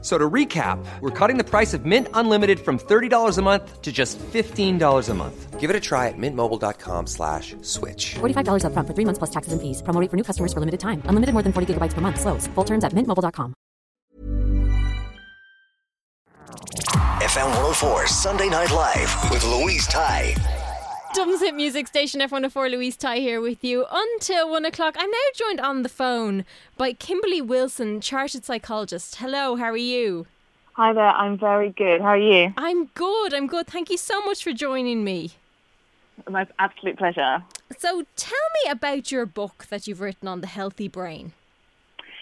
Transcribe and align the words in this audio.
So 0.00 0.16
to 0.16 0.30
recap, 0.30 0.78
we're 1.00 1.10
cutting 1.10 1.38
the 1.38 1.44
price 1.44 1.74
of 1.74 1.84
Mint 1.84 2.06
Unlimited 2.14 2.60
from 2.60 2.78
$30 2.78 3.36
a 3.36 3.42
month 3.42 3.82
to 3.82 3.90
just 3.90 4.16
$15 4.18 5.08
a 5.08 5.14
month. 5.14 5.58
Give 5.58 5.70
it 5.70 5.74
a 5.74 5.80
try 5.80 6.06
at 6.06 6.14
mintmobile.com 6.16 7.08
slash 7.08 7.56
switch. 7.62 8.14
$45 8.20 8.62
upfront 8.62 8.86
for 8.86 8.94
three 8.94 9.04
months 9.04 9.18
plus 9.18 9.30
taxes 9.30 9.52
and 9.52 9.60
fees. 9.60 9.82
Promo 9.82 10.00
rate 10.00 10.08
for 10.08 10.16
new 10.16 10.22
customers 10.22 10.52
for 10.52 10.60
limited 10.60 10.78
time. 10.78 11.02
Unlimited 11.06 11.32
more 11.32 11.42
than 11.42 11.52
40 11.52 11.74
gigabytes 11.74 11.94
per 11.94 12.00
month. 12.00 12.20
Slows. 12.20 12.46
Full 12.54 12.64
terms 12.64 12.84
at 12.84 12.92
mintmobile.com. 12.92 13.54
FM 17.18 17.50
104 17.50 18.06
Sunday 18.06 18.48
Night 18.48 18.70
Live 18.70 19.30
with 19.32 19.44
Louise 19.44 19.88
Ty. 19.88 20.34
Dublin's 21.14 21.40
Hit 21.40 21.54
Music 21.54 21.88
Station 21.88 22.20
F104 22.20 22.70
Louise 22.70 22.96
Ty 22.96 23.16
here 23.16 23.40
with 23.40 23.64
you 23.64 23.86
until 23.90 24.50
one 24.50 24.64
o'clock. 24.64 24.94
I'm 24.98 25.10
now 25.10 25.16
joined 25.34 25.60
on 25.60 25.82
the 25.82 25.88
phone 25.88 26.44
by 26.76 26.92
Kimberley 26.92 27.40
Wilson, 27.40 28.00
chartered 28.00 28.44
psychologist. 28.44 29.16
Hello, 29.16 29.56
how 29.56 29.70
are 29.70 29.76
you? 29.76 30.26
Hi 30.74 30.92
there, 30.92 31.08
I'm 31.08 31.38
very 31.38 31.70
good. 31.70 32.02
How 32.02 32.08
are 32.08 32.18
you? 32.18 32.52
I'm 32.56 32.86
good, 32.86 33.32
I'm 33.32 33.46
good. 33.46 33.66
Thank 33.66 33.90
you 33.90 33.96
so 33.96 34.20
much 34.24 34.44
for 34.44 34.52
joining 34.52 35.02
me. 35.02 35.32
My 36.28 36.46
absolute 36.58 36.98
pleasure. 36.98 37.42
So 37.78 38.04
tell 38.16 38.48
me 38.64 38.70
about 38.70 39.10
your 39.10 39.24
book 39.24 39.66
that 39.70 39.86
you've 39.86 40.00
written 40.00 40.28
on 40.28 40.40
the 40.40 40.46
healthy 40.46 40.88
brain. 40.88 41.32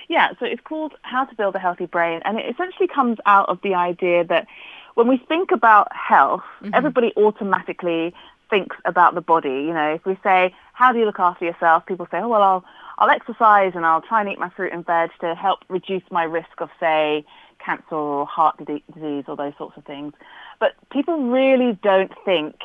Yeah, 0.09 0.31
so 0.39 0.47
it's 0.47 0.63
called 0.63 0.95
How 1.03 1.25
to 1.25 1.35
Build 1.35 1.57
a 1.57 1.59
Healthy 1.59 1.87
Brain, 1.87 2.23
and 2.25 2.39
it 2.39 2.49
essentially 2.49 2.87
comes 2.87 3.19
out 3.27 3.49
of 3.49 3.61
the 3.63 3.75
idea 3.75 4.25
that 4.25 4.47
when 4.95 5.09
we 5.09 5.19
think 5.19 5.51
about 5.51 5.89
health, 5.95 6.45
mm-hmm. 6.63 6.73
everybody 6.73 7.13
automatically 7.17 8.15
thinks 8.51 8.77
about 8.85 9.15
the 9.15 9.21
body. 9.21 9.49
You 9.49 9.75
know, 9.75 9.95
if 9.95 10.05
we 10.05 10.19
say, 10.23 10.55
how 10.73 10.93
do 10.93 10.99
you 10.99 11.05
look 11.05 11.21
after 11.21 11.45
yourself? 11.45 11.87
People 11.87 12.07
say, 12.11 12.19
oh, 12.19 12.29
well, 12.29 12.43
I'll, 12.43 12.65
I'll 12.99 13.11
exercise 13.11 13.73
and 13.75 13.85
I'll 13.85 14.03
try 14.03 14.21
and 14.21 14.31
eat 14.31 14.39
my 14.39 14.51
fruit 14.51 14.73
and 14.73 14.85
veg 14.85 15.11
to 15.21 15.35
help 15.35 15.61
reduce 15.69 16.03
my 16.11 16.25
risk 16.25 16.61
of, 16.61 16.71
say, 16.79 17.25
cancer 17.59 17.95
or 17.95 18.27
heart 18.27 18.59
disease 18.59 19.25
or 19.27 19.37
those 19.37 19.55
sorts 19.59 19.77
of 19.77 19.85
things. 19.85 20.13
But 20.61 20.75
people 20.91 21.31
really 21.31 21.79
don't 21.83 22.13
think 22.25 22.57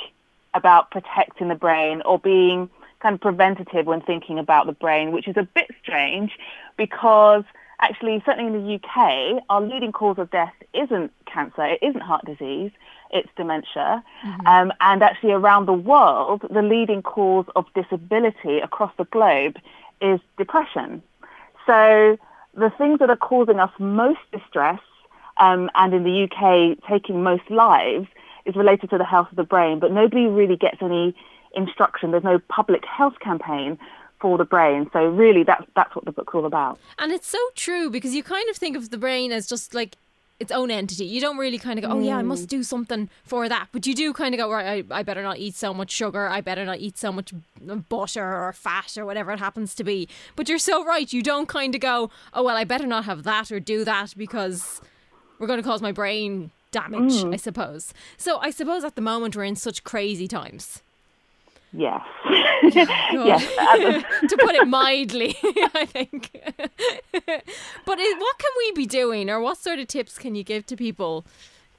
about 0.53 0.91
protecting 0.91 1.47
the 1.47 1.55
brain 1.55 2.01
or 2.05 2.19
being 2.19 2.69
kind 2.99 3.15
of 3.15 3.21
preventative 3.21 3.85
when 3.85 4.01
thinking 4.01 4.37
about 4.37 4.67
the 4.67 4.73
brain, 4.73 5.11
which 5.11 5.27
is 5.27 5.37
a 5.37 5.43
bit 5.43 5.69
strange 5.81 6.37
because 6.77 7.43
actually, 7.81 8.21
certainly 8.25 8.53
in 8.53 8.65
the 8.65 8.75
UK, 8.75 9.43
our 9.49 9.61
leading 9.61 9.91
cause 9.91 10.17
of 10.17 10.29
death 10.31 10.53
isn't 10.73 11.11
cancer, 11.25 11.65
it 11.65 11.79
isn't 11.81 12.01
heart 12.01 12.23
disease, 12.25 12.71
it's 13.11 13.29
dementia. 13.35 14.03
Mm-hmm. 14.25 14.47
Um, 14.47 14.73
and 14.79 15.03
actually, 15.03 15.31
around 15.31 15.65
the 15.65 15.73
world, 15.73 16.45
the 16.49 16.61
leading 16.61 17.01
cause 17.01 17.45
of 17.55 17.65
disability 17.73 18.59
across 18.59 18.91
the 18.97 19.05
globe 19.05 19.57
is 20.01 20.19
depression. 20.37 21.03
So, 21.65 22.17
the 22.53 22.71
things 22.77 22.99
that 22.99 23.09
are 23.09 23.17
causing 23.17 23.59
us 23.59 23.71
most 23.79 24.19
distress, 24.31 24.79
um, 25.37 25.69
and 25.75 25.93
in 25.93 26.03
the 26.03 26.23
UK, 26.23 26.77
taking 26.89 27.23
most 27.23 27.49
lives, 27.49 28.07
is 28.45 28.55
related 28.55 28.89
to 28.89 28.97
the 28.97 29.05
health 29.05 29.27
of 29.29 29.37
the 29.37 29.43
brain, 29.43 29.79
but 29.79 29.91
nobody 29.91 30.25
really 30.25 30.57
gets 30.57 30.77
any 30.81 31.15
instruction. 31.55 32.11
There's 32.11 32.23
no 32.23 32.39
public 32.49 32.83
health 32.85 33.19
campaign 33.19 33.77
for 34.21 34.37
the 34.37 34.45
brain. 34.45 34.89
So 34.93 35.05
really, 35.05 35.43
that's 35.43 35.65
that's 35.75 35.95
what 35.95 36.05
the 36.05 36.11
book's 36.11 36.33
all 36.33 36.45
about. 36.45 36.79
And 36.99 37.11
it's 37.11 37.27
so 37.27 37.39
true 37.55 37.89
because 37.89 38.15
you 38.15 38.23
kind 38.23 38.49
of 38.49 38.55
think 38.55 38.77
of 38.77 38.89
the 38.89 38.97
brain 38.97 39.31
as 39.31 39.47
just 39.47 39.73
like 39.73 39.97
its 40.41 40.51
own 40.51 40.71
entity. 40.71 41.05
You 41.05 41.21
don't 41.21 41.37
really 41.37 41.59
kind 41.59 41.77
of 41.77 41.85
go, 41.85 41.91
oh 41.91 41.99
yeah, 41.99 42.17
I 42.17 42.23
must 42.23 42.45
mm. 42.45 42.49
do 42.49 42.63
something 42.63 43.09
for 43.23 43.47
that. 43.47 43.67
But 43.71 43.85
you 43.85 43.93
do 43.93 44.11
kind 44.11 44.33
of 44.33 44.39
go, 44.39 44.51
right, 44.51 44.83
I, 44.89 44.99
I 44.99 45.03
better 45.03 45.21
not 45.21 45.37
eat 45.37 45.53
so 45.53 45.71
much 45.71 45.91
sugar. 45.91 46.27
I 46.27 46.41
better 46.41 46.65
not 46.65 46.79
eat 46.79 46.97
so 46.97 47.11
much 47.11 47.31
butter 47.89 48.25
or 48.25 48.51
fat 48.51 48.97
or 48.97 49.05
whatever 49.05 49.31
it 49.31 49.39
happens 49.39 49.75
to 49.75 49.83
be. 49.83 50.09
But 50.35 50.49
you're 50.49 50.57
so 50.57 50.83
right. 50.83 51.11
You 51.13 51.21
don't 51.21 51.47
kind 51.47 51.75
of 51.75 51.81
go, 51.81 52.09
oh 52.33 52.43
well, 52.43 52.57
I 52.57 52.63
better 52.63 52.87
not 52.87 53.05
have 53.05 53.21
that 53.23 53.51
or 53.51 53.59
do 53.59 53.85
that 53.85 54.15
because 54.17 54.81
we're 55.37 55.47
going 55.47 55.61
to 55.61 55.67
cause 55.67 55.81
my 55.81 55.91
brain 55.91 56.49
damage. 56.71 57.23
Mm. 57.23 57.33
I 57.33 57.37
suppose. 57.37 57.93
So 58.17 58.39
I 58.39 58.49
suppose 58.49 58.83
at 58.83 58.95
the 58.95 59.01
moment 59.01 59.35
we're 59.35 59.43
in 59.43 59.55
such 59.55 59.83
crazy 59.83 60.27
times. 60.27 60.81
Yes. 61.73 62.01
yes. 62.63 64.03
to 64.29 64.37
put 64.37 64.55
it 64.55 64.67
mildly, 64.67 65.35
I 65.73 65.85
think. 65.85 66.31
but 66.33 67.97
what 67.97 68.37
can 68.37 68.51
we 68.57 68.71
be 68.73 68.85
doing, 68.85 69.29
or 69.29 69.39
what 69.39 69.57
sort 69.57 69.79
of 69.79 69.87
tips 69.87 70.17
can 70.17 70.35
you 70.35 70.43
give 70.43 70.65
to 70.67 70.75
people 70.75 71.25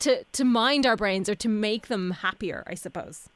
to, 0.01 0.25
to 0.25 0.45
mind 0.45 0.87
our 0.87 0.97
brains 0.97 1.29
or 1.29 1.35
to 1.37 1.49
make 1.49 1.89
them 1.89 2.11
happier, 2.11 2.65
I 2.67 2.75
suppose? 2.75 3.29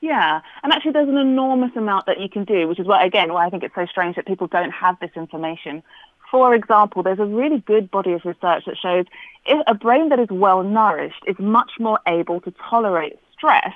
Yeah, 0.00 0.40
and 0.64 0.72
actually, 0.72 0.92
there's 0.92 1.08
an 1.08 1.16
enormous 1.16 1.70
amount 1.76 2.06
that 2.06 2.18
you 2.20 2.28
can 2.28 2.44
do, 2.44 2.66
which 2.66 2.80
is 2.80 2.86
why, 2.86 3.04
again, 3.04 3.32
why 3.32 3.46
I 3.46 3.50
think 3.50 3.62
it's 3.62 3.74
so 3.74 3.86
strange 3.86 4.16
that 4.16 4.26
people 4.26 4.48
don't 4.48 4.72
have 4.72 4.98
this 4.98 5.12
information. 5.14 5.82
For 6.28 6.54
example, 6.54 7.04
there's 7.04 7.20
a 7.20 7.24
really 7.24 7.60
good 7.60 7.90
body 7.90 8.12
of 8.12 8.24
research 8.24 8.64
that 8.66 8.76
shows 8.82 9.06
if 9.46 9.62
a 9.66 9.74
brain 9.74 10.08
that 10.08 10.18
is 10.18 10.28
well 10.30 10.64
nourished 10.64 11.22
is 11.28 11.38
much 11.38 11.72
more 11.78 12.00
able 12.08 12.40
to 12.40 12.52
tolerate 12.68 13.18
stress 13.32 13.74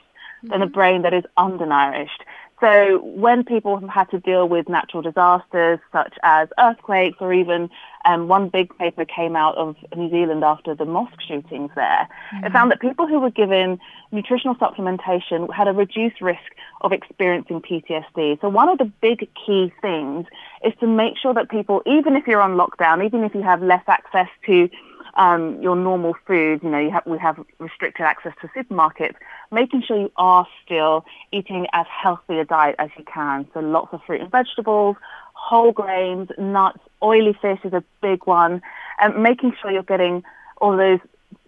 than 0.51 0.62
a 0.62 0.67
brain 0.67 1.03
that 1.03 1.15
is 1.15 1.25
undernourished. 1.37 2.23
So 2.61 3.01
when 3.03 3.45
people 3.45 3.79
have 3.79 3.89
had 3.89 4.11
to 4.11 4.21
deal 4.21 4.49
with 4.49 4.67
natural 4.69 5.03
disasters 5.03 5.79
such 5.93 6.15
as 6.23 6.49
earthquakes 6.59 7.19
or 7.21 7.34
even 7.34 7.69
um, 8.07 8.29
one 8.29 8.49
big 8.49 8.77
paper 8.79 9.05
came 9.05 9.37
out 9.37 9.57
of 9.57 9.77
New 9.95 10.09
Zealand 10.09 10.43
after 10.43 10.75
the 10.75 10.87
mosque 10.87 11.21
shootings 11.27 11.71
there, 11.75 12.09
mm-hmm. 12.34 12.47
it 12.47 12.53
found 12.53 12.71
that 12.71 12.81
people 12.81 13.07
who 13.07 13.21
were 13.21 13.31
given 13.31 13.79
nutritional 14.11 14.55
supplementation 14.55 15.53
had 15.53 15.69
a 15.69 15.73
reduced 15.73 16.23
risk 16.23 16.41
of 16.81 16.93
experiencing 16.93 17.61
PTSD. 17.61 18.41
So 18.41 18.49
one 18.49 18.71
of 18.71 18.78
the 18.78 18.91
big 19.03 19.28
key 19.34 19.71
things 19.83 20.27
is 20.65 20.73
to 20.81 20.87
make 20.87 21.19
sure 21.19 21.34
that 21.34 21.51
people, 21.51 21.83
even 21.84 22.17
if 22.17 22.27
you're 22.27 22.41
on 22.41 22.53
lockdown, 22.53 23.05
even 23.05 23.23
if 23.23 23.34
you 23.34 23.43
have 23.43 23.63
less 23.63 23.84
access 23.87 24.28
to 24.47 24.71
um, 25.16 25.60
your 25.62 25.77
normal 25.77 26.15
food, 26.27 26.62
you 26.62 26.71
know, 26.71 26.78
you 26.78 26.91
have, 26.91 27.04
we 27.06 27.19
have 27.19 27.38
restricted 27.59 28.04
access 28.04 28.32
to 28.41 28.49
supermarkets, 28.49 29.15
making 29.50 29.82
sure 29.82 29.99
you 29.99 30.12
are 30.16 30.47
still 30.65 31.04
eating 31.32 31.66
as 31.72 31.87
healthy 31.88 32.38
a 32.38 32.44
diet 32.44 32.77
as 32.78 32.91
you 32.97 33.04
can. 33.04 33.47
So 33.54 33.60
lots 33.60 33.93
of 33.93 34.03
fruit 34.06 34.21
and 34.21 34.31
vegetables, 34.31 34.97
whole 35.32 35.72
grains, 35.72 36.28
nuts, 36.38 36.81
oily 37.03 37.32
fish 37.41 37.60
is 37.65 37.72
a 37.72 37.82
big 38.03 38.27
one, 38.27 38.62
and 39.00 39.22
making 39.22 39.54
sure 39.60 39.71
you're 39.71 39.82
getting 39.82 40.22
all 40.60 40.77
those 40.77 41.00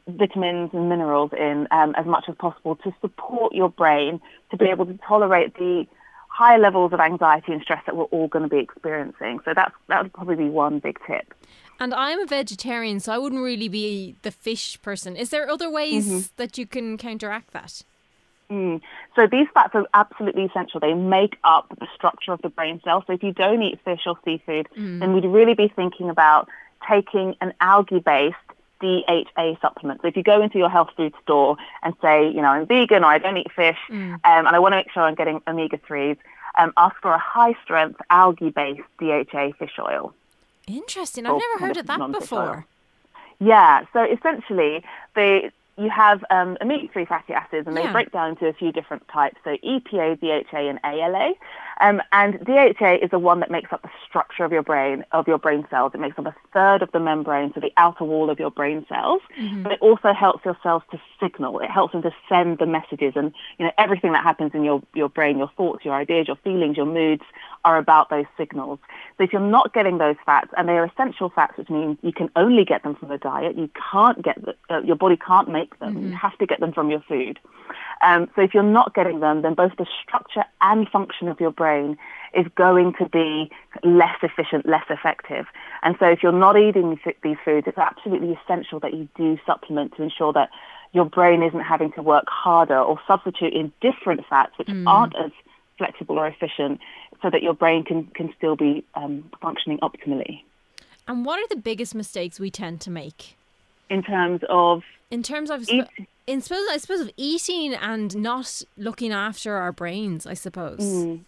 vitamins 0.07 0.71
and 0.73 0.89
minerals 0.89 1.31
in 1.39 1.69
um, 1.71 1.95
as 1.97 2.07
much 2.07 2.25
as 2.29 2.35
possible 2.37 2.77
to 2.77 2.95
support 3.01 3.55
your 3.55 3.69
brain 3.69 4.21
to 4.51 4.57
be 4.57 4.67
able 4.67 4.87
to 4.87 4.99
tolerate 5.07 5.55
the 5.55 5.87
high 6.29 6.57
levels 6.57 6.93
of 6.93 7.01
anxiety 7.01 7.53
and 7.53 7.63
stress 7.63 7.83
that 7.85 7.97
we're 7.97 8.05
all 8.05 8.29
going 8.29 8.43
to 8.43 8.49
be 8.49 8.59
experiencing. 8.59 9.41
So 9.45 9.53
that's 9.55 9.75
that 9.89 10.03
would 10.03 10.13
probably 10.13 10.37
be 10.37 10.49
one 10.49 10.79
big 10.79 10.99
tip. 11.07 11.35
And 11.81 11.95
I'm 11.95 12.21
a 12.21 12.27
vegetarian, 12.27 13.01
so 13.01 13.13
I 13.13 13.19
wouldn't 13.19 13.43
really 13.43 13.69
be 13.69 14.17
the 14.23 14.31
fish 14.31 14.81
person. 14.83 15.17
Is 15.17 15.31
there 15.31 15.49
other 15.49 15.71
ways 15.71 16.09
mm-hmm. 16.09 16.27
that 16.37 16.59
you 16.59 16.67
can 16.67 16.99
counteract 16.99 17.53
that? 17.53 17.83
Mm. 18.51 18.81
So 19.15 19.27
these 19.27 19.47
fats 19.53 19.75
are 19.75 19.87
absolutely 19.95 20.45
essential. 20.45 20.81
They 20.81 20.95
make 20.95 21.37
up 21.45 21.73
the 21.79 21.87
structure 21.95 22.33
of 22.33 22.43
the 22.43 22.49
brain 22.49 22.81
cell. 22.83 23.05
So 23.07 23.13
if 23.13 23.23
you 23.23 23.33
don't 23.33 23.63
eat 23.63 23.79
fish 23.85 24.01
or 24.07 24.17
seafood, 24.25 24.69
mm. 24.77 25.01
then 25.01 25.13
we'd 25.13 25.25
really 25.25 25.55
be 25.55 25.69
thinking 25.69 26.09
about 26.09 26.49
taking 26.89 27.37
an 27.41 27.53
algae-based 27.61 28.37
DHA 28.81 29.61
supplement. 29.61 30.01
So 30.03 30.09
if 30.09 30.17
you 30.17 30.23
go 30.23 30.41
into 30.41 30.59
your 30.59 30.71
health 30.71 30.91
food 30.97 31.13
store 31.23 31.57
and 31.83 31.95
say, 32.01 32.29
you 32.29 32.41
know, 32.41 32.49
I'm 32.49 32.67
vegan 32.67 33.05
or 33.05 33.09
I 33.09 33.19
don't 33.19 33.37
eat 33.37 33.53
fish, 33.55 33.79
mm. 33.91 34.15
um, 34.15 34.21
and 34.25 34.49
I 34.49 34.59
want 34.59 34.73
to 34.73 34.77
make 34.77 34.91
sure 34.93 35.03
I'm 35.03 35.15
getting 35.15 35.43
omega-3s, 35.47 36.17
um, 36.59 36.73
ask 36.77 36.97
for 37.03 37.13
a 37.13 37.19
high-strength 37.19 38.01
algae-based 38.11 38.83
DHA 38.99 39.53
fish 39.59 39.79
oil. 39.79 40.15
Interesting. 40.69 41.27
I've 41.27 41.33
never 41.39 41.67
heard 41.67 41.77
of 41.77 41.87
that 41.87 42.13
before. 42.13 42.67
Yeah. 43.41 43.85
So 43.93 44.05
essentially, 44.05 44.85
they 45.15 45.51
you 45.77 45.91
have 45.91 46.25
um, 46.31 46.59
omega-3 46.61 47.07
fatty 47.07 47.33
acids, 47.33 47.69
and 47.69 47.77
they 47.77 47.87
break 47.93 48.11
down 48.11 48.31
into 48.31 48.47
a 48.47 48.53
few 48.53 48.73
different 48.73 49.07
types. 49.09 49.37
So 49.45 49.57
EPA, 49.65 50.21
DHA, 50.21 50.59
and 50.59 50.81
ALA. 50.85 51.35
Um, 51.81 52.03
and 52.13 52.45
DHA 52.45 52.99
is 53.03 53.11
the 53.11 53.19
one 53.19 53.41
that 53.41 53.51
makes 53.51 53.73
up 53.73 53.83
the 53.83 53.91
structure 54.07 54.45
of 54.45 54.53
your 54.53 54.63
brain, 54.63 55.05
of 55.13 55.29
your 55.29 55.39
brain 55.39 55.67
cells. 55.71 55.93
It 55.95 56.01
makes 56.01 56.19
up 56.19 56.27
a 56.27 56.35
third 56.53 56.83
of 56.83 56.91
the 56.93 57.01
membrane, 57.01 57.53
so 57.55 57.61
the 57.61 57.73
outer 57.77 58.05
wall 58.05 58.31
of 58.31 58.39
your 58.39 58.51
brain 58.51 58.85
cells. 58.89 59.23
Mm-hmm. 59.39 59.63
But 59.63 59.73
it 59.73 59.79
also 59.81 60.13
helps 60.13 60.45
your 60.45 60.57
cells 60.63 60.83
to 60.91 61.01
signal. 61.21 61.61
It 61.61 61.71
helps 61.71 61.93
them 61.93 62.03
to 62.03 62.15
send 62.29 62.59
the 62.59 62.67
messages, 62.67 63.13
and 63.17 63.33
you 63.59 63.67
know 63.67 63.73
everything 63.79 64.13
that 64.13 64.25
happens 64.25 64.53
in 64.55 64.65
your 64.65 64.83
your 64.95 65.09
brain, 65.09 65.39
your 65.39 65.51
thoughts, 65.57 65.85
your 65.85 65.95
ideas, 65.95 66.27
your 66.27 66.37
feelings, 66.37 66.77
your 66.77 66.87
moods, 66.87 67.23
are 67.65 67.79
about 67.79 68.11
those 68.11 68.27
signals. 68.37 68.79
So 69.17 69.25
if 69.25 69.33
you're 69.33 69.43
not 69.43 69.73
getting 69.75 69.99
those 69.99 70.17
fats, 70.25 70.51
and 70.57 70.69
they 70.69 70.73
are 70.73 70.85
essential 70.85 71.31
fats, 71.31 71.57
which 71.59 71.71
means 71.71 71.99
you 72.03 72.13
can 72.13 72.31
only 72.37 72.65
get 72.65 72.83
them 72.83 72.97
from 72.97 73.09
the 73.09 73.19
diet, 73.19 73.57
you 73.57 73.71
can't 73.93 74.23
get 74.23 74.43
the, 74.45 74.55
uh, 74.71 74.81
your 74.81 74.97
body 74.97 75.17
can't 75.17 75.49
make 75.49 75.79
them. 75.79 75.95
Mm-hmm. 75.95 76.11
You 76.11 76.17
have 76.17 76.37
to 76.39 76.47
get 76.47 76.61
them 76.61 76.73
from 76.73 76.91
your 76.91 77.01
food. 77.09 77.39
Um, 78.03 78.29
so 78.35 78.43
if 78.43 78.55
you're 78.55 78.63
not 78.63 78.95
getting 78.95 79.21
them, 79.21 79.43
then 79.43 79.55
both 79.55 79.73
the 79.77 79.87
structure 80.03 80.45
and 80.61 80.89
function 80.89 81.29
of 81.29 81.41
your 81.41 81.51
brain 81.51 81.97
is 82.35 82.47
going 82.55 82.95
to 82.99 83.09
be 83.09 83.51
less 83.83 84.17
efficient, 84.23 84.67
less 84.67 84.85
effective. 84.91 85.47
And 85.83 85.97
so 85.99 86.07
if 86.07 86.23
you're 86.23 86.33
not 86.33 86.59
eating 86.59 86.99
these 87.23 87.37
foods, 87.45 87.67
it's 87.67 87.79
absolutely 87.79 88.39
essential 88.43 88.81
that 88.81 88.95
you 88.95 89.09
do 89.17 89.39
supplement 89.47 89.97
to 89.97 90.03
ensure 90.03 90.33
that 90.33 90.51
your 90.93 91.05
brain 91.05 91.43
isn't 91.43 91.61
having 91.61 91.93
to 91.93 92.03
work 92.03 92.25
harder 92.29 92.79
or 92.79 92.99
substitute 93.07 93.53
in 93.53 93.73
different 93.81 94.25
fats 94.29 94.53
which 94.59 94.69
mm. 94.69 94.87
aren't 94.87 95.15
as 95.17 95.31
flexible 95.77 96.19
or 96.19 96.27
efficient 96.27 96.81
so 97.23 97.31
that 97.31 97.43
your 97.43 97.55
brain 97.55 97.85
can, 97.85 98.07
can 98.07 98.33
still 98.37 98.57
be 98.57 98.85
um, 98.95 99.31
functioning 99.41 99.79
optimally. 99.79 100.43
And 101.07 101.25
what 101.25 101.39
are 101.39 101.49
the 101.49 101.61
biggest 101.61 101.95
mistakes 101.95 102.39
we 102.39 102.51
tend 102.51 102.81
to 102.83 102.91
make? 102.91 103.37
In 103.89 104.03
terms 104.03 104.43
of 104.49 104.83
in 105.11 105.23
terms 105.23 105.51
of 105.51 105.69
eat- 105.69 105.87
in 106.27 106.41
suppose 106.43 106.65
I 106.71 106.77
suppose 106.77 107.01
of 107.01 107.11
eating 107.17 107.75
and 107.75 108.15
not 108.17 108.63
looking 108.77 109.13
after 109.13 109.55
our 109.55 109.73
brains, 109.73 110.27
I 110.27 110.35
suppose. 110.35 110.81
Mm. 110.81 111.21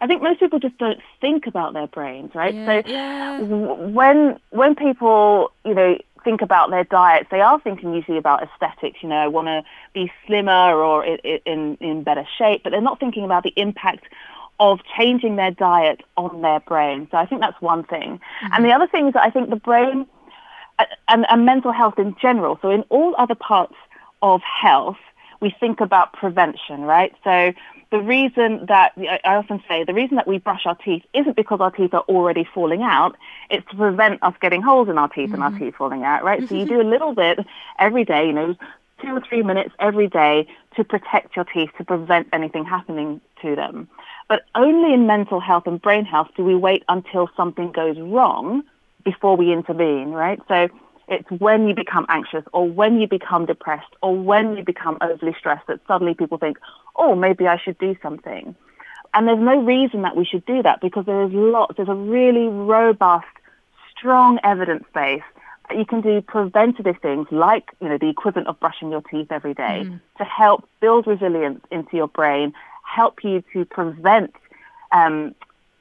I 0.00 0.06
think 0.06 0.22
most 0.22 0.40
people 0.40 0.58
just 0.58 0.76
don't 0.78 1.00
think 1.20 1.46
about 1.46 1.72
their 1.72 1.86
brains, 1.86 2.34
right? 2.34 2.54
Yeah, 2.54 2.82
so 2.82 2.90
yeah. 2.90 3.40
when 3.40 4.38
when 4.50 4.74
people, 4.74 5.52
you 5.64 5.74
know, 5.74 5.98
think 6.24 6.42
about 6.42 6.70
their 6.70 6.84
diets, 6.84 7.28
they 7.30 7.40
are 7.40 7.60
thinking 7.60 7.94
usually 7.94 8.18
about 8.18 8.42
aesthetics. 8.42 9.02
You 9.02 9.08
know, 9.08 9.16
I 9.16 9.28
want 9.28 9.46
to 9.48 9.62
be 9.94 10.12
slimmer 10.26 10.74
or 10.74 11.04
in 11.04 11.76
in 11.80 12.02
better 12.02 12.26
shape, 12.38 12.62
but 12.62 12.70
they're 12.70 12.80
not 12.80 13.00
thinking 13.00 13.24
about 13.24 13.42
the 13.42 13.52
impact 13.56 14.04
of 14.58 14.80
changing 14.96 15.36
their 15.36 15.50
diet 15.50 16.02
on 16.16 16.40
their 16.40 16.60
brain. 16.60 17.08
So 17.10 17.18
I 17.18 17.26
think 17.26 17.40
that's 17.40 17.60
one 17.60 17.84
thing. 17.84 18.18
Mm-hmm. 18.18 18.52
And 18.52 18.64
the 18.64 18.72
other 18.72 18.86
thing 18.86 19.08
is 19.08 19.14
that 19.14 19.22
I 19.22 19.30
think 19.30 19.50
the 19.50 19.56
brain 19.56 20.06
and, 21.08 21.26
and 21.28 21.44
mental 21.44 21.72
health 21.72 21.98
in 21.98 22.16
general. 22.20 22.58
So 22.62 22.70
in 22.70 22.82
all 22.88 23.14
other 23.18 23.34
parts 23.34 23.74
of 24.22 24.40
health, 24.42 24.98
we 25.40 25.54
think 25.60 25.80
about 25.80 26.12
prevention, 26.12 26.82
right? 26.82 27.14
So 27.24 27.52
the 27.90 28.00
reason 28.00 28.66
that 28.66 28.92
I 28.96 29.36
often 29.36 29.62
say 29.68 29.84
the 29.84 29.94
reason 29.94 30.16
that 30.16 30.26
we 30.26 30.38
brush 30.38 30.66
our 30.66 30.74
teeth 30.74 31.04
isn't 31.14 31.36
because 31.36 31.60
our 31.60 31.70
teeth 31.70 31.94
are 31.94 32.04
already 32.08 32.48
falling 32.52 32.82
out. 32.82 33.16
It's 33.50 33.68
to 33.70 33.76
prevent 33.76 34.22
us 34.22 34.34
getting 34.40 34.62
holes 34.62 34.88
in 34.88 34.98
our 34.98 35.08
teeth 35.08 35.26
mm-hmm. 35.26 35.34
and 35.34 35.42
our 35.42 35.50
mm-hmm. 35.50 35.64
teeth 35.66 35.74
falling 35.76 36.02
out, 36.02 36.24
right? 36.24 36.46
So 36.48 36.54
you 36.54 36.64
do 36.64 36.80
a 36.80 36.82
little 36.82 37.14
bit 37.14 37.38
every 37.78 38.04
day, 38.04 38.26
you 38.26 38.32
know, 38.32 38.56
two 39.00 39.08
or 39.08 39.20
three 39.20 39.42
minutes 39.42 39.74
every 39.78 40.08
day 40.08 40.48
to 40.74 40.84
protect 40.84 41.36
your 41.36 41.44
teeth 41.44 41.70
to 41.78 41.84
prevent 41.84 42.28
anything 42.32 42.64
happening 42.64 43.20
to 43.42 43.54
them. 43.54 43.88
But 44.28 44.44
only 44.54 44.92
in 44.92 45.06
mental 45.06 45.38
health 45.38 45.66
and 45.66 45.80
brain 45.80 46.04
health 46.04 46.28
do 46.36 46.44
we 46.44 46.54
wait 46.54 46.82
until 46.88 47.28
something 47.36 47.72
goes 47.72 47.98
wrong 47.98 48.64
before 49.06 49.36
we 49.36 49.52
intervene, 49.52 50.10
right? 50.10 50.40
So 50.48 50.68
it's 51.08 51.30
when 51.30 51.68
you 51.68 51.74
become 51.74 52.04
anxious 52.08 52.44
or 52.52 52.68
when 52.68 53.00
you 53.00 53.06
become 53.06 53.46
depressed 53.46 53.94
or 54.02 54.14
when 54.16 54.56
you 54.56 54.64
become 54.64 54.98
overly 55.00 55.34
stressed 55.38 55.68
that 55.68 55.78
suddenly 55.86 56.12
people 56.12 56.38
think, 56.38 56.58
oh, 56.96 57.14
maybe 57.14 57.46
I 57.46 57.56
should 57.56 57.78
do 57.78 57.96
something. 58.02 58.54
And 59.14 59.28
there's 59.28 59.38
no 59.38 59.62
reason 59.62 60.02
that 60.02 60.16
we 60.16 60.24
should 60.24 60.44
do 60.44 60.60
that 60.64 60.80
because 60.80 61.06
there 61.06 61.22
is 61.22 61.32
lots, 61.32 61.76
there's 61.76 61.88
a 61.88 61.94
really 61.94 62.48
robust, 62.48 63.26
strong 63.96 64.40
evidence 64.42 64.84
base 64.92 65.22
that 65.68 65.78
you 65.78 65.86
can 65.86 66.00
do 66.00 66.20
preventative 66.20 66.96
things 67.00 67.28
like, 67.30 67.70
you 67.80 67.88
know, 67.88 67.98
the 67.98 68.08
equivalent 68.08 68.48
of 68.48 68.58
brushing 68.58 68.90
your 68.90 69.02
teeth 69.02 69.28
every 69.30 69.54
day 69.54 69.84
mm. 69.86 70.00
to 70.18 70.24
help 70.24 70.68
build 70.80 71.06
resilience 71.06 71.60
into 71.70 71.96
your 71.96 72.08
brain, 72.08 72.52
help 72.82 73.22
you 73.22 73.44
to 73.52 73.64
prevent 73.64 74.34
um, 74.90 75.34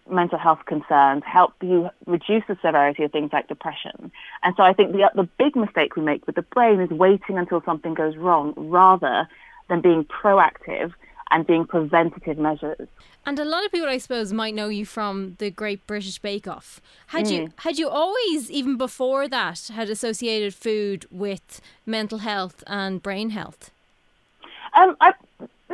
mental 0.09 0.37
health 0.37 0.59
concerns, 0.65 1.23
help 1.25 1.53
you 1.61 1.89
reduce 2.05 2.43
the 2.47 2.57
severity 2.61 3.03
of 3.03 3.11
things 3.11 3.31
like 3.33 3.47
depression. 3.47 4.11
And 4.43 4.55
so 4.55 4.63
I 4.63 4.73
think 4.73 4.91
the, 4.91 5.09
the 5.15 5.27
big 5.37 5.55
mistake 5.55 5.95
we 5.95 6.03
make 6.03 6.25
with 6.27 6.35
the 6.35 6.41
brain 6.41 6.79
is 6.79 6.89
waiting 6.89 7.37
until 7.37 7.61
something 7.63 7.93
goes 7.93 8.15
wrong 8.15 8.53
rather 8.55 9.27
than 9.67 9.81
being 9.81 10.05
proactive 10.05 10.93
and 11.31 11.45
being 11.47 11.65
preventative 11.65 12.37
measures. 12.37 12.87
And 13.25 13.39
a 13.39 13.45
lot 13.45 13.65
of 13.65 13.71
people, 13.71 13.87
I 13.87 13.97
suppose, 13.97 14.31
might 14.31 14.53
know 14.53 14.69
you 14.69 14.85
from 14.85 15.35
the 15.39 15.49
Great 15.49 15.85
British 15.87 16.19
Bake 16.19 16.47
Off. 16.47 16.79
Had 17.07 17.25
mm. 17.25 17.31
you 17.31 17.49
had 17.57 17.79
you 17.79 17.89
always, 17.89 18.51
even 18.51 18.77
before 18.77 19.27
that, 19.27 19.71
had 19.73 19.89
associated 19.89 20.53
food 20.53 21.07
with 21.09 21.59
mental 21.87 22.19
health 22.19 22.63
and 22.67 23.01
brain 23.01 23.31
health? 23.31 23.71
Um, 24.75 24.95
I 25.01 25.13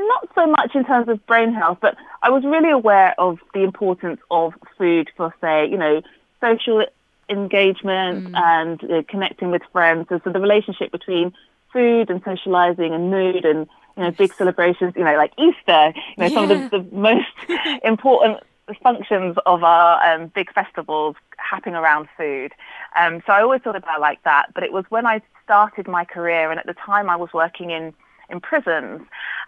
not 0.08 0.30
so 0.36 0.48
much 0.48 0.76
in 0.76 0.86
terms 0.86 1.10
of 1.10 1.26
brain 1.26 1.54
health, 1.54 1.80
but 1.82 1.96
I 2.22 2.30
was 2.30 2.44
really 2.44 2.70
aware 2.70 3.16
of 3.20 3.40
the 3.54 3.64
importance 3.64 4.20
of 4.30 4.54
food 4.78 5.10
for, 5.16 5.34
say, 5.42 5.68
you 5.68 5.78
know, 5.78 6.02
social 6.40 6.86
engagement 7.30 8.28
mm. 8.28 8.36
and 8.36 8.84
uh, 8.92 9.04
connecting 9.08 9.52
with 9.52 9.62
friends. 9.72 10.08
And 10.10 10.22
so 10.24 10.32
the 10.32 10.40
relationship 10.40 10.92
between 10.92 11.34
food 11.72 12.10
and 12.10 12.22
socializing 12.24 12.94
and 12.94 13.10
mood 13.10 13.46
and, 13.46 13.68
you 13.98 14.04
know, 14.04 14.12
big 14.12 14.34
celebrations, 14.34 14.94
you 14.96 15.04
know, 15.04 15.16
like 15.16 15.32
Easter, 15.38 15.94
you 16.18 16.18
know, 16.18 16.26
yeah. 16.26 16.30
some 16.30 16.52
of 16.52 16.72
the, 16.72 16.80
the 16.80 16.96
most 16.96 17.28
important 17.84 18.40
functions 18.84 19.38
of 19.46 19.64
our 19.64 20.04
um, 20.04 20.28
big 20.34 20.52
festivals 20.54 21.16
happening 21.38 21.76
around 21.76 22.08
food. 22.18 22.54
Um, 22.98 23.22
so 23.26 23.34
I 23.34 23.42
always 23.42 23.62
thought 23.62 23.76
about 23.76 24.00
like 24.00 24.24
that. 24.24 24.54
But 24.54 24.64
it 24.64 24.72
was 24.72 24.86
when 24.90 25.06
I 25.06 25.22
started 25.44 25.88
my 25.88 26.06
career, 26.06 26.52
and 26.52 26.60
at 26.60 26.66
the 26.66 26.74
time 26.74 27.10
I 27.10 27.16
was 27.16 27.30
working 27.34 27.72
in 27.72 27.94
in 28.32 28.40
prisons. 28.40 29.02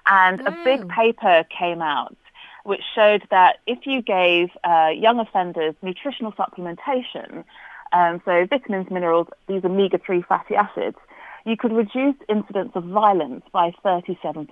And 0.05 0.39
mm. 0.39 0.47
a 0.47 0.63
big 0.63 0.81
mm. 0.81 0.89
paper 0.89 1.45
came 1.49 1.81
out 1.81 2.15
which 2.63 2.81
showed 2.95 3.23
that 3.29 3.57
if 3.67 3.85
you 3.85 4.01
gave 4.01 4.49
uh, 4.63 4.89
young 4.95 5.19
offenders 5.19 5.75
nutritional 5.81 6.31
supplementation, 6.31 7.43
um, 7.91 8.21
so 8.25 8.45
vitamins, 8.45 8.89
minerals, 8.89 9.27
these 9.47 9.63
omega-3 9.63 10.25
fatty 10.25 10.55
acids, 10.55 10.97
you 11.45 11.57
could 11.57 11.73
reduce 11.73 12.15
incidence 12.29 12.71
of 12.75 12.85
violence 12.85 13.43
by 13.51 13.71
37%. 13.85 14.47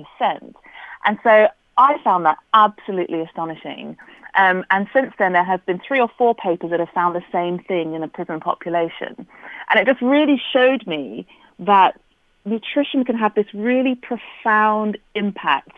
And 1.05 1.19
so 1.23 1.47
I 1.77 1.97
found 2.03 2.25
that 2.25 2.37
absolutely 2.53 3.21
astonishing. 3.21 3.97
Um, 4.35 4.65
and 4.69 4.87
since 4.93 5.13
then, 5.17 5.33
there 5.33 5.43
have 5.43 5.65
been 5.65 5.79
three 5.79 5.99
or 5.99 6.09
four 6.17 6.35
papers 6.35 6.69
that 6.69 6.79
have 6.79 6.89
found 6.89 7.15
the 7.15 7.23
same 7.31 7.59
thing 7.59 7.93
in 7.93 8.03
a 8.03 8.07
prison 8.09 8.41
population. 8.41 9.25
And 9.69 9.79
it 9.79 9.87
just 9.87 10.01
really 10.01 10.41
showed 10.51 10.85
me 10.85 11.25
that 11.59 11.99
nutrition 12.45 13.03
can 13.05 13.17
have 13.17 13.35
this 13.35 13.47
really 13.53 13.95
profound 13.95 14.97
impact 15.15 15.71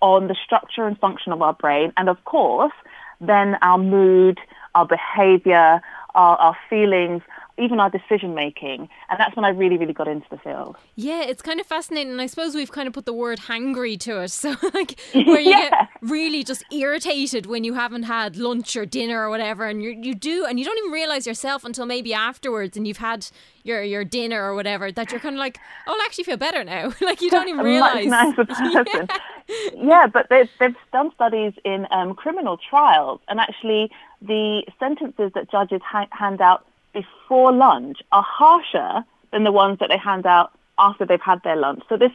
on 0.00 0.28
the 0.28 0.36
structure 0.44 0.86
and 0.86 0.98
function 0.98 1.32
of 1.32 1.42
our 1.42 1.54
brain. 1.54 1.92
And 1.96 2.08
of 2.08 2.24
course, 2.24 2.72
then 3.20 3.56
our 3.62 3.78
mood, 3.78 4.38
our 4.74 4.86
behavior, 4.86 5.80
our, 6.14 6.36
our 6.36 6.56
feelings, 6.70 7.22
even 7.58 7.80
our 7.80 7.90
decision 7.90 8.34
making. 8.34 8.88
And 9.10 9.18
that's 9.18 9.34
when 9.36 9.44
I 9.44 9.50
really, 9.50 9.76
really 9.76 9.92
got 9.92 10.08
into 10.08 10.26
the 10.30 10.38
field. 10.38 10.76
Yeah, 10.96 11.22
it's 11.22 11.42
kind 11.42 11.60
of 11.60 11.66
fascinating. 11.66 12.12
And 12.12 12.20
I 12.20 12.26
suppose 12.26 12.54
we've 12.54 12.72
kind 12.72 12.86
of 12.86 12.94
put 12.94 13.06
the 13.06 13.12
word 13.12 13.40
hangry 13.40 13.98
to 14.00 14.22
it. 14.22 14.28
So, 14.38 14.54
like, 14.72 15.00
where 15.12 15.40
you 15.40 15.50
yeah. 15.50 15.70
get 15.70 15.88
really 16.00 16.44
just 16.44 16.64
irritated 16.72 17.46
when 17.46 17.64
you 17.64 17.74
haven't 17.74 18.04
had 18.04 18.36
lunch 18.36 18.76
or 18.76 18.86
dinner 18.86 19.20
or 19.20 19.30
whatever. 19.30 19.66
And 19.66 19.82
you 19.82 19.90
you 19.90 20.14
do, 20.14 20.44
and 20.44 20.60
you 20.60 20.64
don't 20.64 20.78
even 20.78 20.92
realize 20.92 21.26
yourself 21.26 21.64
until 21.64 21.84
maybe 21.84 22.14
afterwards 22.14 22.76
and 22.76 22.86
you've 22.86 22.98
had 22.98 23.26
your, 23.68 23.82
your 23.82 24.04
dinner 24.04 24.42
or 24.42 24.54
whatever 24.54 24.90
that 24.90 25.10
you're 25.10 25.20
kind 25.20 25.36
of 25.36 25.38
like, 25.38 25.58
oh, 25.86 25.92
I 25.92 26.04
actually 26.04 26.24
feel 26.24 26.36
better 26.36 26.64
now. 26.64 26.92
like, 27.00 27.20
you 27.20 27.30
don't 27.30 27.48
even 27.48 27.64
realize. 27.64 28.06
Much 28.06 28.36
nicer 28.36 28.44
person. 28.44 29.06
yeah. 29.46 29.70
yeah, 29.74 30.06
but 30.06 30.28
they've, 30.30 30.48
they've 30.58 30.76
done 30.92 31.10
studies 31.14 31.52
in 31.64 31.86
um, 31.90 32.14
criminal 32.14 32.58
trials. 32.70 33.20
And 33.28 33.38
actually, 33.38 33.90
the 34.20 34.62
sentences 34.78 35.32
that 35.34 35.50
judges 35.50 35.80
ha- 35.84 36.08
hand 36.10 36.40
out 36.40 36.66
before 36.98 37.52
lunch 37.52 37.98
are 38.12 38.26
harsher 38.26 39.04
than 39.32 39.44
the 39.44 39.52
ones 39.52 39.78
that 39.80 39.88
they 39.88 39.98
hand 39.98 40.26
out 40.26 40.50
after 40.78 41.04
they've 41.04 41.20
had 41.20 41.42
their 41.42 41.56
lunch. 41.56 41.82
So 41.88 41.96
this, 41.96 42.12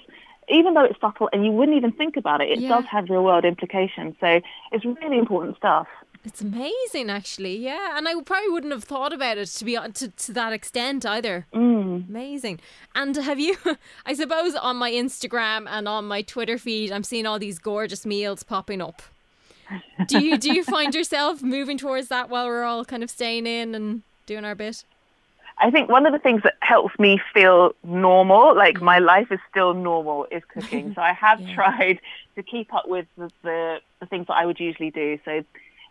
even 0.50 0.74
though 0.74 0.84
it's 0.84 1.00
subtle 1.00 1.30
and 1.32 1.46
you 1.46 1.52
wouldn't 1.52 1.78
even 1.78 1.92
think 1.92 2.18
about 2.18 2.42
it, 2.42 2.50
it 2.50 2.60
yeah. 2.60 2.70
does 2.70 2.86
have 2.86 3.10
real 3.10 3.24
world 3.24 3.46
implications. 3.46 4.16
So 4.20 4.42
it's 4.72 4.86
really 4.86 5.18
important 5.18 5.58
stuff. 5.58 5.88
It's 6.26 6.40
amazing, 6.40 7.10
actually. 7.10 7.58
Yeah, 7.58 7.98
and 7.98 8.08
I 8.08 8.14
probably 8.22 8.50
wouldn't 8.50 8.72
have 8.72 8.86
thought 8.86 9.12
about 9.12 9.38
it 9.38 9.48
to 9.48 9.66
be 9.66 9.76
to, 9.76 10.08
to 10.08 10.32
that 10.32 10.54
extent 10.54 11.06
either. 11.06 11.46
Mm. 11.54 12.08
Amazing. 12.08 12.62
And 12.96 13.16
have 13.18 13.40
you? 13.40 13.58
I 14.06 14.14
suppose 14.14 14.56
on 14.56 14.78
my 14.78 14.90
Instagram 14.90 15.68
and 15.68 15.86
on 15.86 16.06
my 16.06 16.22
Twitter 16.22 16.58
feed, 16.58 16.94
I'm 16.94 17.04
seeing 17.04 17.26
all 17.26 17.40
these 17.40 17.60
gorgeous 17.60 18.06
meals 18.06 18.44
popping 18.44 18.82
up. 18.82 19.02
Do 20.08 20.24
you 20.24 20.38
do 20.38 20.54
you 20.54 20.64
find 20.64 20.96
yourself 21.00 21.44
moving 21.44 21.78
towards 21.78 22.08
that 22.08 22.30
while 22.30 22.46
we're 22.46 22.64
all 22.64 22.86
kind 22.86 23.04
of 23.04 23.10
staying 23.10 23.46
in 23.46 23.76
and 23.76 24.04
doing 24.26 24.46
our 24.46 24.56
bit? 24.56 24.84
I 25.58 25.70
think 25.72 25.90
one 25.90 26.06
of 26.06 26.14
the 26.14 26.20
things 26.20 26.42
that 26.44 26.56
helps 26.62 26.98
me 26.98 27.22
feel 27.34 27.74
normal, 27.84 28.56
like 28.56 28.82
my 28.82 29.00
life 29.00 29.32
is 29.32 29.40
still 29.50 29.74
normal, 29.74 30.26
is 30.32 30.42
cooking. 30.52 30.94
so 30.96 31.02
I 31.02 31.14
have 31.20 31.40
yeah. 31.42 31.56
tried 31.56 32.00
to 32.36 32.44
keep 32.44 32.74
up 32.74 32.88
with 32.88 33.06
the, 33.18 33.30
the, 33.44 33.80
the, 34.00 34.06
things 34.08 34.28
that 34.28 34.34
I 34.34 34.46
would 34.46 34.60
usually 34.60 34.90
do. 34.90 35.20
So 35.24 35.44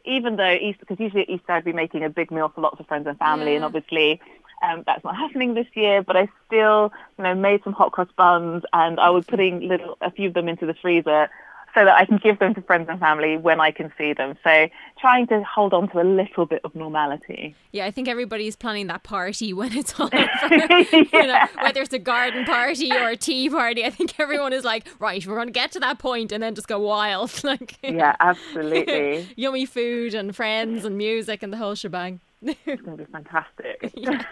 even 0.04 0.36
though 0.36 0.52
Easter, 0.52 0.80
because 0.80 0.98
usually 0.98 1.22
at 1.22 1.30
Easter 1.30 1.52
I'd 1.52 1.64
be 1.64 1.72
making 1.72 2.04
a 2.04 2.10
big 2.10 2.30
meal 2.30 2.48
for 2.48 2.60
lots 2.60 2.80
of 2.80 2.86
friends 2.86 3.06
and 3.06 3.18
family, 3.18 3.52
yeah. 3.52 3.56
and 3.56 3.64
obviously 3.64 4.20
um, 4.62 4.82
that's 4.84 5.04
not 5.04 5.16
happening 5.24 5.54
this 5.54 5.68
year. 5.74 6.02
But 6.02 6.16
I 6.16 6.28
still, 6.46 6.92
you 7.18 7.24
know, 7.24 7.34
made 7.34 7.62
some 7.62 7.72
hot 7.72 7.92
cross 7.92 8.08
buns, 8.16 8.64
and 8.72 8.98
I 8.98 9.10
was 9.10 9.24
putting 9.24 9.68
little 9.68 9.96
a 10.00 10.10
few 10.10 10.28
of 10.28 10.34
them 10.34 10.48
into 10.48 10.66
the 10.66 10.74
freezer 10.74 11.30
so 11.74 11.84
that 11.86 11.96
I 11.96 12.04
can 12.04 12.18
give 12.18 12.38
them 12.38 12.54
to 12.54 12.60
friends 12.62 12.88
and 12.90 13.00
family 13.00 13.36
when 13.38 13.60
I 13.60 13.70
can 13.70 13.90
see 13.96 14.12
them. 14.12 14.36
So 14.44 14.68
trying 15.00 15.26
to 15.28 15.42
hold 15.42 15.72
on 15.72 15.88
to 15.90 16.00
a 16.00 16.04
little 16.04 16.44
bit 16.44 16.60
of 16.64 16.74
normality. 16.74 17.54
Yeah, 17.72 17.86
I 17.86 17.90
think 17.90 18.08
everybody's 18.08 18.56
planning 18.56 18.88
that 18.88 19.02
party 19.02 19.52
when 19.54 19.72
it's 19.76 19.98
all 19.98 20.10
over. 20.12 20.78
you 20.90 21.26
know, 21.26 21.46
whether 21.62 21.80
it's 21.80 21.92
a 21.94 21.98
garden 21.98 22.44
party 22.44 22.92
or 22.92 23.08
a 23.08 23.16
tea 23.16 23.48
party, 23.48 23.84
I 23.84 23.90
think 23.90 24.18
everyone 24.20 24.52
is 24.52 24.64
like, 24.64 24.86
right, 24.98 25.26
we're 25.26 25.34
going 25.36 25.46
to 25.48 25.52
get 25.52 25.72
to 25.72 25.80
that 25.80 25.98
point 25.98 26.30
and 26.32 26.42
then 26.42 26.54
just 26.54 26.68
go 26.68 26.78
wild. 26.78 27.32
like, 27.44 27.78
Yeah, 27.82 28.16
absolutely. 28.20 29.28
yummy 29.36 29.66
food 29.66 30.14
and 30.14 30.34
friends 30.36 30.84
and 30.84 30.98
music 30.98 31.42
and 31.42 31.52
the 31.52 31.56
whole 31.56 31.74
shebang. 31.74 32.20
it's 32.42 32.82
going 32.82 32.98
to 32.98 33.04
be 33.04 33.10
fantastic. 33.10 33.92
yeah. 33.94 34.22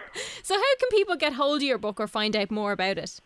So, 0.42 0.54
how 0.56 0.76
can 0.80 0.88
people 0.90 1.16
get 1.16 1.32
hold 1.34 1.58
of 1.58 1.62
your 1.62 1.78
book 1.78 2.00
or 2.00 2.06
find 2.08 2.34
out 2.36 2.50
more 2.50 2.72
about 2.72 2.98
it? 2.98 3.20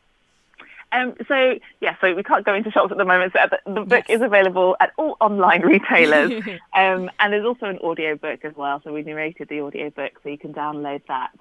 Um, 0.95 1.15
so 1.27 1.59
yeah, 1.81 1.97
so 2.01 2.15
we 2.15 2.23
can't 2.23 2.45
go 2.45 2.55
into 2.55 2.71
shops 2.71 2.93
at 2.93 2.99
the 2.99 3.05
moment. 3.05 3.33
So 3.35 3.41
the, 3.51 3.73
the 3.73 3.81
book 3.81 4.05
Yes. 4.09 4.19
is 4.19 4.23
available 4.23 4.77
at 4.81 4.93
all 4.97 5.17
online 5.21 5.63
retailers, 5.75 6.43
um, 6.75 7.11
and 7.19 7.33
there's 7.33 7.45
also 7.45 7.67
an 7.67 7.79
audiobook 7.79 8.45
as 8.45 8.55
well. 8.57 8.81
So 8.85 8.93
we 8.93 9.03
narrated 9.03 9.49
the 9.49 9.61
audiobook, 9.61 10.13
so 10.23 10.29
you 10.29 10.39
can 10.39 10.55
download 10.55 11.03
that 11.09 11.33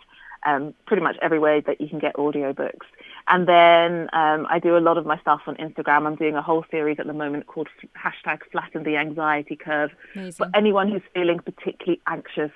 um, 0.46 0.74
pretty 0.88 1.04
much 1.04 1.18
everywhere 1.22 1.62
that 1.62 1.80
you 1.80 1.88
can 1.88 2.00
get 2.00 2.16
audiobooks. 2.16 2.88
And 3.28 3.48
then 3.48 4.10
um, 4.14 4.46
I 4.50 4.60
do 4.60 4.76
a 4.76 4.80
lot 4.80 4.98
of 4.98 5.06
my 5.06 5.18
stuff 5.20 5.42
on 5.48 5.56
Instagram. 5.56 6.06
I'm 6.06 6.16
doing 6.16 6.36
a 6.36 6.42
whole 6.42 6.66
series 6.70 7.00
at 7.00 7.08
the 7.08 7.14
moment 7.14 7.48
called 7.48 7.70
hashtag 7.96 8.40
Flatten 8.52 8.84
the 8.84 8.98
Anxiety 8.98 9.56
Curve 9.56 9.92
for 10.36 10.48
anyone 10.54 10.90
who's 10.92 11.02
feeling 11.14 11.40
particularly 11.40 12.02
anxious 12.08 12.52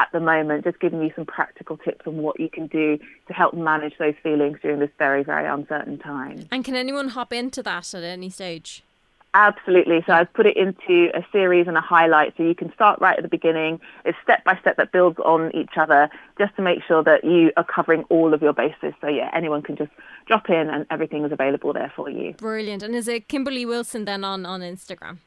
at 0.00 0.08
the 0.12 0.20
moment, 0.20 0.64
just 0.64 0.80
giving 0.80 1.02
you 1.02 1.12
some 1.14 1.26
practical 1.26 1.76
tips 1.76 2.06
on 2.06 2.16
what 2.16 2.40
you 2.40 2.48
can 2.48 2.66
do 2.66 2.98
to 3.28 3.32
help 3.34 3.52
manage 3.52 3.98
those 3.98 4.14
feelings 4.22 4.58
during 4.62 4.80
this 4.80 4.90
very, 4.98 5.22
very 5.22 5.46
uncertain 5.46 5.98
time. 5.98 6.48
And 6.50 6.64
can 6.64 6.74
anyone 6.74 7.08
hop 7.08 7.32
into 7.34 7.62
that 7.64 7.92
at 7.94 8.02
any 8.02 8.30
stage? 8.30 8.82
Absolutely. 9.34 10.02
So 10.06 10.12
I've 10.12 10.32
put 10.32 10.46
it 10.46 10.56
into 10.56 11.10
a 11.14 11.24
series 11.30 11.68
and 11.68 11.76
a 11.76 11.80
highlight 11.80 12.34
so 12.36 12.42
you 12.42 12.54
can 12.54 12.72
start 12.72 13.00
right 13.00 13.16
at 13.16 13.22
the 13.22 13.28
beginning. 13.28 13.78
It's 14.04 14.18
step 14.22 14.42
by 14.42 14.58
step 14.58 14.76
that 14.78 14.90
builds 14.90 15.18
on 15.20 15.54
each 15.54 15.76
other 15.76 16.08
just 16.38 16.56
to 16.56 16.62
make 16.62 16.82
sure 16.82 17.04
that 17.04 17.22
you 17.22 17.52
are 17.56 17.62
covering 17.62 18.02
all 18.08 18.34
of 18.34 18.42
your 18.42 18.54
bases. 18.54 18.94
So 19.00 19.06
yeah, 19.06 19.30
anyone 19.32 19.62
can 19.62 19.76
just 19.76 19.92
drop 20.26 20.48
in 20.48 20.68
and 20.70 20.84
everything 20.90 21.24
is 21.24 21.30
available 21.30 21.72
there 21.72 21.92
for 21.94 22.10
you. 22.10 22.32
Brilliant. 22.34 22.82
And 22.82 22.96
is 22.96 23.06
it 23.06 23.28
Kimberley 23.28 23.66
Wilson 23.66 24.04
then 24.04 24.24
on, 24.24 24.46
on 24.46 24.62
Instagram? 24.62 25.18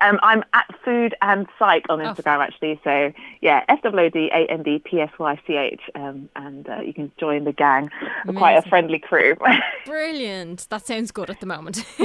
Um, 0.00 0.18
I'm 0.22 0.44
at 0.54 0.66
Food 0.84 1.14
and 1.22 1.46
Psych 1.58 1.84
on 1.88 1.98
Instagram 1.98 2.38
actually. 2.38 2.80
So 2.84 3.12
yeah, 3.40 3.64
S 3.68 3.78
W 3.82 4.06
O 4.06 4.08
D 4.08 4.30
A 4.32 4.50
N 4.50 4.62
D 4.62 4.78
P 4.84 5.00
S 5.00 5.10
Y 5.18 5.40
C 5.46 5.54
H, 5.54 5.80
um, 5.94 6.28
and 6.36 6.68
uh, 6.68 6.80
you 6.80 6.94
can 6.94 7.10
join 7.18 7.44
the 7.44 7.52
gang. 7.52 7.90
We're 8.26 8.34
quite 8.34 8.54
a 8.64 8.68
friendly 8.68 8.98
crew. 8.98 9.36
Brilliant. 9.86 10.68
That 10.70 10.86
sounds 10.86 11.10
good 11.10 11.30
at 11.30 11.40
the 11.40 11.46
moment. 11.46 11.76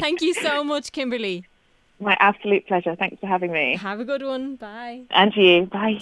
Thank 0.00 0.22
you 0.22 0.34
so 0.34 0.64
much, 0.64 0.92
Kimberley. 0.92 1.44
My 2.00 2.16
absolute 2.18 2.66
pleasure. 2.66 2.96
Thanks 2.96 3.20
for 3.20 3.26
having 3.26 3.52
me. 3.52 3.76
Have 3.76 4.00
a 4.00 4.04
good 4.04 4.22
one. 4.22 4.56
Bye. 4.56 5.04
And 5.10 5.34
you. 5.36 5.66
Bye. 5.66 5.98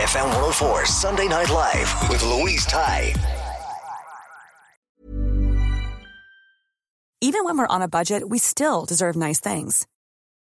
FM 0.00 0.24
104 0.24 0.86
Sunday 0.86 1.28
Night 1.28 1.50
Live 1.50 2.08
with 2.08 2.22
Louise 2.22 2.64
Ty. 2.66 3.12
Even 7.20 7.44
when 7.44 7.58
we're 7.58 7.66
on 7.66 7.82
a 7.82 7.88
budget, 7.88 8.30
we 8.30 8.38
still 8.38 8.86
deserve 8.86 9.14
nice 9.14 9.40
things. 9.40 9.86